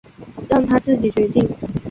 [0.49, 1.47] 让他自己决定